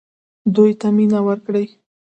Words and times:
دوی 0.55 0.71
ته 0.79 0.87
مینه 0.95 1.19
ورکړئ 1.27 1.65